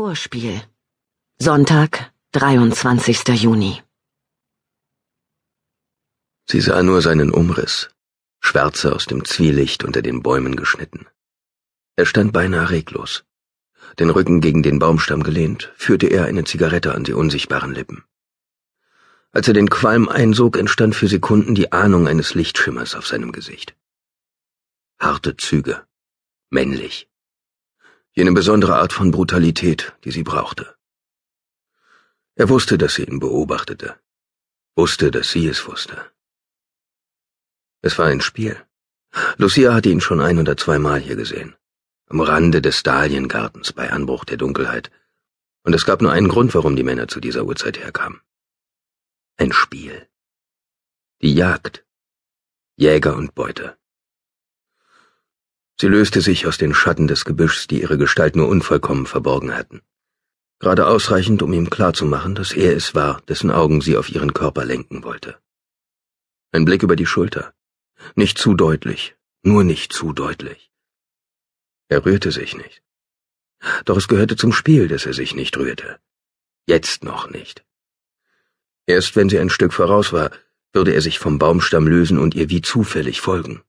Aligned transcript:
Vorspiel. 0.00 0.62
Sonntag, 1.38 2.10
23. 2.32 3.28
Juni. 3.42 3.82
Sie 6.48 6.62
sah 6.62 6.82
nur 6.82 7.02
seinen 7.02 7.30
Umriss, 7.30 7.90
Schwärze 8.40 8.94
aus 8.94 9.04
dem 9.04 9.26
Zwielicht 9.26 9.84
unter 9.84 10.00
den 10.00 10.22
Bäumen 10.22 10.56
geschnitten. 10.56 11.06
Er 11.96 12.06
stand 12.06 12.32
beinahe 12.32 12.70
reglos. 12.70 13.24
Den 13.98 14.08
Rücken 14.08 14.40
gegen 14.40 14.62
den 14.62 14.78
Baumstamm 14.78 15.22
gelehnt, 15.22 15.70
führte 15.76 16.06
er 16.06 16.24
eine 16.24 16.44
Zigarette 16.44 16.94
an 16.94 17.04
die 17.04 17.12
unsichtbaren 17.12 17.74
Lippen. 17.74 18.02
Als 19.32 19.48
er 19.48 19.54
den 19.54 19.68
Qualm 19.68 20.08
einsog, 20.08 20.56
entstand 20.56 20.96
für 20.96 21.08
Sekunden 21.08 21.54
die 21.54 21.72
Ahnung 21.72 22.08
eines 22.08 22.32
Lichtschimmers 22.32 22.94
auf 22.94 23.06
seinem 23.06 23.32
Gesicht. 23.32 23.76
Harte 24.98 25.36
Züge, 25.36 25.86
männlich, 26.48 27.10
jene 28.12 28.32
besondere 28.32 28.76
Art 28.76 28.92
von 28.92 29.10
Brutalität, 29.10 29.94
die 30.04 30.10
sie 30.10 30.22
brauchte. 30.22 30.74
Er 32.34 32.48
wusste, 32.48 32.78
dass 32.78 32.94
sie 32.94 33.04
ihn 33.04 33.20
beobachtete, 33.20 34.00
wusste, 34.76 35.10
dass 35.10 35.30
sie 35.30 35.46
es 35.46 35.66
wusste. 35.66 36.10
Es 37.82 37.98
war 37.98 38.06
ein 38.06 38.20
Spiel. 38.20 38.56
Lucia 39.36 39.74
hatte 39.74 39.90
ihn 39.90 40.00
schon 40.00 40.20
ein 40.20 40.38
oder 40.38 40.56
zweimal 40.56 41.00
hier 41.00 41.16
gesehen, 41.16 41.56
am 42.06 42.20
Rande 42.20 42.60
des 42.62 42.82
Dahliengartens 42.82 43.72
bei 43.72 43.90
Anbruch 43.90 44.24
der 44.24 44.36
Dunkelheit, 44.36 44.90
und 45.62 45.74
es 45.74 45.84
gab 45.84 46.00
nur 46.02 46.12
einen 46.12 46.28
Grund, 46.28 46.54
warum 46.54 46.76
die 46.76 46.82
Männer 46.82 47.08
zu 47.08 47.20
dieser 47.20 47.44
Uhrzeit 47.44 47.78
herkamen. 47.78 48.20
Ein 49.36 49.52
Spiel. 49.52 50.08
Die 51.22 51.34
Jagd. 51.34 51.84
Jäger 52.76 53.16
und 53.16 53.34
Beute. 53.34 53.79
Sie 55.80 55.88
löste 55.88 56.20
sich 56.20 56.46
aus 56.46 56.58
den 56.58 56.74
Schatten 56.74 57.08
des 57.08 57.24
Gebüschs, 57.24 57.66
die 57.66 57.80
ihre 57.80 57.96
Gestalt 57.96 58.36
nur 58.36 58.48
unvollkommen 58.48 59.06
verborgen 59.06 59.56
hatten. 59.56 59.80
Gerade 60.58 60.86
ausreichend, 60.86 61.40
um 61.40 61.54
ihm 61.54 61.70
klarzumachen, 61.70 62.34
dass 62.34 62.52
er 62.52 62.76
es 62.76 62.94
war, 62.94 63.22
dessen 63.22 63.50
Augen 63.50 63.80
sie 63.80 63.96
auf 63.96 64.10
ihren 64.10 64.34
Körper 64.34 64.66
lenken 64.66 65.04
wollte. 65.04 65.38
Ein 66.52 66.66
Blick 66.66 66.82
über 66.82 66.96
die 66.96 67.06
Schulter. 67.06 67.54
Nicht 68.14 68.36
zu 68.36 68.52
deutlich, 68.52 69.16
nur 69.42 69.64
nicht 69.64 69.94
zu 69.94 70.12
deutlich. 70.12 70.70
Er 71.88 72.04
rührte 72.04 72.30
sich 72.30 72.54
nicht. 72.58 72.82
Doch 73.86 73.96
es 73.96 74.06
gehörte 74.06 74.36
zum 74.36 74.52
Spiel, 74.52 74.86
dass 74.86 75.06
er 75.06 75.14
sich 75.14 75.34
nicht 75.34 75.56
rührte. 75.56 75.98
Jetzt 76.66 77.04
noch 77.04 77.30
nicht. 77.30 77.64
Erst 78.84 79.16
wenn 79.16 79.30
sie 79.30 79.38
ein 79.38 79.48
Stück 79.48 79.72
voraus 79.72 80.12
war, 80.12 80.30
würde 80.74 80.92
er 80.92 81.00
sich 81.00 81.18
vom 81.18 81.38
Baumstamm 81.38 81.86
lösen 81.86 82.18
und 82.18 82.34
ihr 82.34 82.50
wie 82.50 82.60
zufällig 82.60 83.22
folgen. 83.22 83.62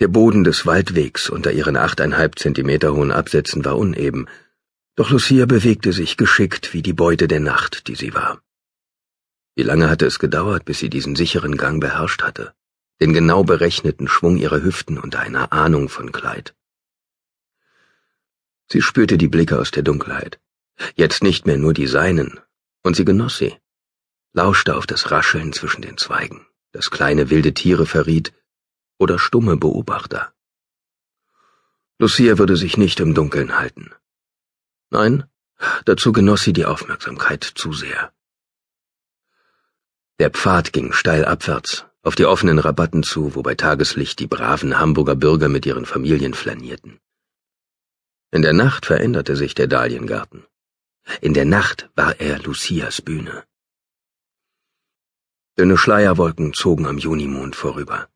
Der 0.00 0.08
Boden 0.08 0.44
des 0.44 0.64
Waldwegs 0.64 1.28
unter 1.28 1.52
ihren 1.52 1.76
achteinhalb 1.76 2.38
Zentimeter 2.38 2.94
hohen 2.94 3.12
Absätzen 3.12 3.66
war 3.66 3.76
uneben, 3.76 4.26
doch 4.96 5.10
Lucia 5.10 5.44
bewegte 5.44 5.92
sich 5.92 6.16
geschickt 6.16 6.72
wie 6.72 6.80
die 6.80 6.94
Beute 6.94 7.28
der 7.28 7.40
Nacht, 7.40 7.86
die 7.86 7.94
sie 7.94 8.14
war. 8.14 8.42
Wie 9.54 9.62
lange 9.62 9.90
hatte 9.90 10.06
es 10.06 10.18
gedauert, 10.18 10.64
bis 10.64 10.78
sie 10.78 10.88
diesen 10.88 11.16
sicheren 11.16 11.58
Gang 11.58 11.82
beherrscht 11.82 12.22
hatte, 12.22 12.54
den 12.98 13.12
genau 13.12 13.44
berechneten 13.44 14.08
Schwung 14.08 14.38
ihrer 14.38 14.62
Hüften 14.62 14.98
unter 14.98 15.20
einer 15.20 15.52
Ahnung 15.52 15.90
von 15.90 16.12
Kleid? 16.12 16.54
Sie 18.68 18.80
spürte 18.80 19.18
die 19.18 19.28
Blicke 19.28 19.58
aus 19.58 19.70
der 19.70 19.82
Dunkelheit, 19.82 20.40
jetzt 20.94 21.22
nicht 21.22 21.46
mehr 21.46 21.58
nur 21.58 21.74
die 21.74 21.86
seinen, 21.86 22.40
und 22.82 22.96
sie 22.96 23.04
genoss 23.04 23.36
sie, 23.36 23.54
lauschte 24.32 24.76
auf 24.76 24.86
das 24.86 25.10
Rascheln 25.10 25.52
zwischen 25.52 25.82
den 25.82 25.98
Zweigen, 25.98 26.46
das 26.72 26.90
kleine 26.90 27.28
wilde 27.28 27.52
Tiere 27.52 27.84
verriet, 27.84 28.32
oder 29.00 29.18
stumme 29.18 29.56
Beobachter. 29.56 30.32
Lucia 31.98 32.38
würde 32.38 32.56
sich 32.56 32.76
nicht 32.76 33.00
im 33.00 33.14
Dunkeln 33.14 33.58
halten. 33.58 33.92
Nein, 34.90 35.24
dazu 35.86 36.12
genoss 36.12 36.42
sie 36.42 36.52
die 36.52 36.66
Aufmerksamkeit 36.66 37.42
zu 37.42 37.72
sehr. 37.72 38.12
Der 40.18 40.30
Pfad 40.30 40.72
ging 40.74 40.92
steil 40.92 41.24
abwärts, 41.24 41.86
auf 42.02 42.14
die 42.14 42.26
offenen 42.26 42.58
Rabatten 42.58 43.02
zu, 43.02 43.34
wo 43.34 43.42
bei 43.42 43.54
Tageslicht 43.54 44.18
die 44.18 44.26
braven 44.26 44.78
Hamburger 44.78 45.16
Bürger 45.16 45.48
mit 45.48 45.64
ihren 45.64 45.86
Familien 45.86 46.34
flanierten. 46.34 47.00
In 48.30 48.42
der 48.42 48.52
Nacht 48.52 48.86
veränderte 48.86 49.34
sich 49.34 49.54
der 49.54 49.66
Dahliengarten. 49.66 50.46
In 51.22 51.32
der 51.32 51.46
Nacht 51.46 51.88
war 51.96 52.20
er 52.20 52.38
Lucias 52.38 53.00
Bühne. 53.00 53.44
Dünne 55.58 55.78
Schleierwolken 55.78 56.52
zogen 56.52 56.86
am 56.86 56.98
Junimond 56.98 57.56
vorüber. 57.56 58.08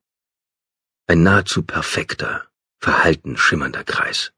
Ein 1.06 1.22
nahezu 1.22 1.62
perfekter, 1.62 2.46
verhalten 2.78 3.36
schimmernder 3.36 3.84
Kreis. 3.84 4.32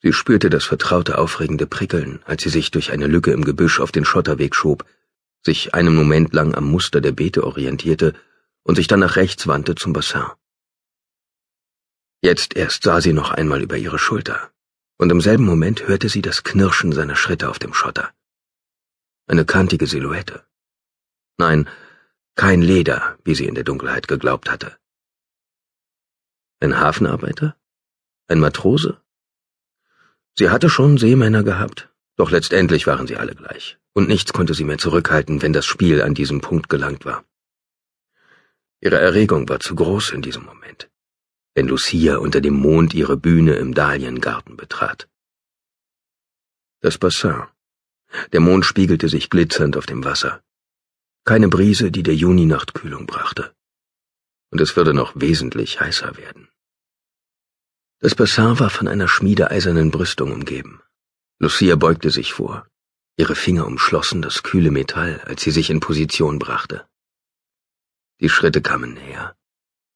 Sie 0.00 0.14
spürte 0.14 0.48
das 0.48 0.64
vertraute 0.64 1.18
aufregende 1.18 1.66
Prickeln, 1.66 2.22
als 2.24 2.42
sie 2.42 2.48
sich 2.48 2.70
durch 2.70 2.90
eine 2.90 3.06
Lücke 3.06 3.32
im 3.32 3.44
Gebüsch 3.44 3.80
auf 3.80 3.92
den 3.92 4.06
Schotterweg 4.06 4.54
schob, 4.54 4.86
sich 5.42 5.74
einen 5.74 5.94
Moment 5.94 6.32
lang 6.32 6.54
am 6.54 6.70
Muster 6.70 7.02
der 7.02 7.12
Beete 7.12 7.44
orientierte 7.44 8.14
und 8.62 8.76
sich 8.76 8.86
dann 8.86 9.00
nach 9.00 9.16
rechts 9.16 9.46
wandte 9.46 9.74
zum 9.74 9.92
Bassin. 9.92 10.24
Jetzt 12.22 12.56
erst 12.56 12.82
sah 12.82 13.02
sie 13.02 13.12
noch 13.12 13.30
einmal 13.30 13.60
über 13.60 13.76
ihre 13.76 13.98
Schulter, 13.98 14.50
und 14.96 15.10
im 15.10 15.20
selben 15.20 15.44
Moment 15.44 15.86
hörte 15.86 16.08
sie 16.08 16.22
das 16.22 16.44
Knirschen 16.44 16.92
seiner 16.92 17.14
Schritte 17.14 17.50
auf 17.50 17.58
dem 17.58 17.74
Schotter. 17.74 18.10
Eine 19.26 19.44
kantige 19.44 19.86
Silhouette. 19.86 20.44
Nein, 21.36 21.68
kein 22.38 22.62
Leder, 22.62 23.18
wie 23.24 23.34
sie 23.34 23.46
in 23.46 23.56
der 23.56 23.64
Dunkelheit 23.64 24.06
geglaubt 24.06 24.48
hatte. 24.48 24.78
Ein 26.60 26.78
Hafenarbeiter? 26.78 27.56
Ein 28.28 28.38
Matrose? 28.38 29.02
Sie 30.38 30.48
hatte 30.48 30.70
schon 30.70 30.98
Seemänner 30.98 31.42
gehabt, 31.42 31.88
doch 32.14 32.30
letztendlich 32.30 32.86
waren 32.86 33.08
sie 33.08 33.16
alle 33.16 33.34
gleich, 33.34 33.78
und 33.92 34.06
nichts 34.06 34.32
konnte 34.32 34.54
sie 34.54 34.62
mehr 34.62 34.78
zurückhalten, 34.78 35.42
wenn 35.42 35.52
das 35.52 35.66
Spiel 35.66 36.00
an 36.00 36.14
diesem 36.14 36.40
Punkt 36.40 36.68
gelangt 36.68 37.04
war. 37.04 37.24
Ihre 38.80 39.00
Erregung 39.00 39.48
war 39.48 39.58
zu 39.58 39.74
groß 39.74 40.12
in 40.12 40.22
diesem 40.22 40.44
Moment, 40.44 40.88
wenn 41.56 41.66
Lucia 41.66 42.18
unter 42.18 42.40
dem 42.40 42.54
Mond 42.54 42.94
ihre 42.94 43.16
Bühne 43.16 43.56
im 43.56 43.74
Dahliengarten 43.74 44.56
betrat. 44.56 45.08
Das 46.82 46.98
Bassin. 46.98 47.48
Der 48.30 48.40
Mond 48.40 48.64
spiegelte 48.64 49.08
sich 49.08 49.28
glitzernd 49.28 49.76
auf 49.76 49.86
dem 49.86 50.04
Wasser 50.04 50.40
keine 51.28 51.50
Brise, 51.50 51.92
die 51.92 52.02
der 52.02 52.14
Juninacht 52.14 52.72
Kühlung 52.72 53.04
brachte. 53.04 53.54
Und 54.50 54.62
es 54.62 54.76
würde 54.76 54.94
noch 54.94 55.12
wesentlich 55.14 55.78
heißer 55.78 56.16
werden. 56.16 56.48
Das 57.98 58.14
Bassin 58.14 58.58
war 58.58 58.70
von 58.70 58.88
einer 58.88 59.08
schmiedeeisernen 59.08 59.90
Brüstung 59.90 60.32
umgeben. 60.32 60.80
Lucia 61.38 61.76
beugte 61.76 62.10
sich 62.10 62.32
vor. 62.32 62.66
Ihre 63.18 63.34
Finger 63.34 63.66
umschlossen 63.66 64.22
das 64.22 64.42
kühle 64.42 64.70
Metall, 64.70 65.20
als 65.26 65.42
sie 65.42 65.50
sich 65.50 65.68
in 65.68 65.80
Position 65.80 66.38
brachte. 66.38 66.88
Die 68.20 68.30
Schritte 68.30 68.62
kamen 68.62 68.94
näher, 68.94 69.36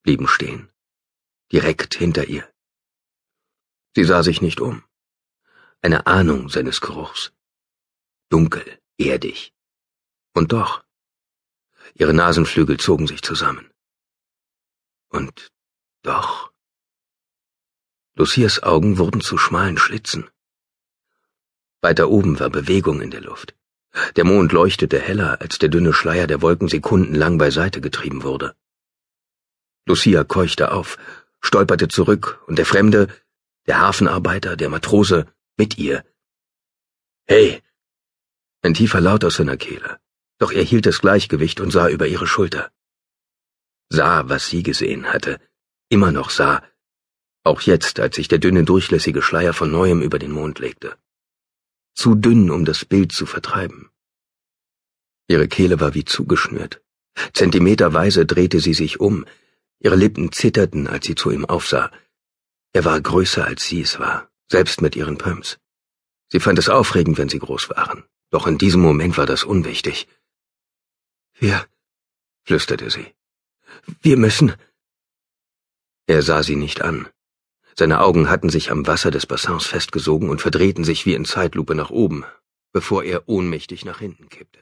blieben 0.03 0.29
stehen, 0.29 0.71
direkt 1.51 1.95
hinter 1.95 2.29
ihr. 2.29 2.47
Sie 3.97 4.05
sah 4.05 4.23
sich 4.23 4.43
nicht 4.43 4.61
um. 4.61 4.85
Eine 5.81 6.07
Ahnung 6.07 6.51
seines 6.51 6.83
Geruchs. 6.83 7.33
Dunkel, 8.29 8.67
erdig. 8.99 9.55
Und 10.35 10.53
doch, 10.53 10.85
Ihre 11.95 12.15
Nasenflügel 12.15 12.79
zogen 12.79 13.07
sich 13.07 13.23
zusammen. 13.23 13.71
Und 15.09 15.51
doch. 16.03 16.53
Lucias 18.15 18.63
Augen 18.63 18.99
wurden 18.99 19.21
zu 19.21 19.39
schmalen 19.39 19.79
Schlitzen. 19.79 20.29
Weiter 21.81 22.09
oben 22.09 22.39
war 22.41 22.51
Bewegung 22.51 23.01
in 23.01 23.11
der 23.11 23.21
Luft. 23.21 23.55
Der 24.17 24.25
Mond 24.25 24.53
leuchtete 24.53 24.99
heller, 24.99 25.41
als 25.41 25.59
der 25.59 25.69
dünne 25.69 25.93
Schleier 25.93 26.27
der 26.27 26.41
Wolken 26.41 26.69
sekundenlang 26.69 27.37
beiseite 27.39 27.81
getrieben 27.81 28.23
wurde. 28.23 28.55
Lucia 29.85 30.25
keuchte 30.25 30.73
auf, 30.73 30.97
stolperte 31.41 31.89
zurück, 31.89 32.43
und 32.47 32.57
der 32.59 32.67
Fremde, 32.67 33.09
der 33.67 33.81
Hafenarbeiter, 33.81 34.57
der 34.57 34.71
Matrose, 34.71 35.27
mit 35.57 35.77
ihr. 35.77 36.05
Hey! 37.27 37.63
Ein 38.63 38.75
tiefer 38.75 39.01
Laut 39.01 39.25
aus 39.25 39.35
seiner 39.35 39.57
Kehle 39.57 39.99
doch 40.39 40.53
er 40.53 40.63
hielt 40.63 40.87
das 40.87 41.01
Gleichgewicht 41.01 41.61
und 41.61 41.71
sah 41.71 41.89
über 41.89 42.07
ihre 42.07 42.27
Schulter. 42.27 42.71
Sah, 43.89 44.29
was 44.29 44.49
sie 44.49 44.63
gesehen 44.63 45.13
hatte, 45.13 45.41
immer 45.89 46.13
noch 46.13 46.31
sah, 46.31 46.63
auch 47.45 47.61
jetzt, 47.63 47.99
als 47.99 48.17
sich 48.17 48.29
der 48.29 48.39
dünne, 48.39 48.65
durchlässige 48.65 49.21
Schleier 49.21 49.53
von 49.53 49.71
neuem 49.71 50.01
über 50.01 50.19
den 50.21 50.31
Mond 50.31 50.61
legte. 50.61 50.97
Zu 51.95 52.15
dünn, 52.15 52.51
um 52.51 52.65
das 52.65 52.85
Bild 52.85 53.11
zu 53.13 53.27
vertreiben. 53.27 53.91
Ihre 55.27 55.49
Kehle 55.49 55.81
war 55.81 55.95
wie 55.95 56.05
zugeschnürt. 56.05 56.81
Zentimeterweise 57.33 58.27
drehte 58.27 58.61
sie 58.61 58.75
sich 58.75 59.01
um, 59.01 59.27
ihre 59.81 59.97
Lippen 59.97 60.31
zitterten, 60.31 60.87
als 60.87 61.07
sie 61.07 61.17
zu 61.17 61.31
ihm 61.31 61.45
aufsah. 61.45 61.91
Er 62.73 62.85
war 62.85 63.01
größer, 63.01 63.45
als 63.45 63.65
sie 63.65 63.81
es 63.81 63.99
war, 63.99 64.31
selbst 64.49 64.81
mit 64.81 64.95
ihren 64.95 65.19
Pumps. 65.19 65.59
Sie 66.29 66.41
fand 66.41 66.59
es 66.59 66.69
aufregend, 66.69 67.19
wenn 67.19 67.29
sie 67.29 67.41
groß 67.41 67.71
waren, 67.71 68.05
doch 68.31 68.47
in 68.47 68.57
diesem 68.57 68.81
Moment 68.81 69.19
war 69.19 69.27
das 69.27 69.43
unwichtig. 69.43 70.07
Wir, 71.43 71.67
flüsterte 72.45 72.89
sie. 72.89 73.05
Wir 74.01 74.17
müssen. 74.17 74.55
Er 76.07 76.23
sah 76.23 76.45
sie 76.45 76.55
nicht 76.55 76.83
an. 76.83 77.09
Seine 77.77 78.01
Augen 78.01 78.31
hatten 78.31 78.49
sich 78.49 78.71
am 78.71 78.87
Wasser 78.87 79.11
des 79.11 79.27
Bassins 79.27 79.67
festgesogen 79.67 80.31
und 80.31 80.41
verdrehten 80.41 80.85
sich 80.85 81.05
wie 81.05 81.15
in 81.15 81.25
Zeitlupe 81.25 81.75
nach 81.75 81.91
oben, 81.91 82.25
bevor 82.71 83.03
er 83.03 83.29
ohnmächtig 83.29 83.85
nach 83.85 83.99
hinten 83.99 84.29
kippte. 84.29 84.61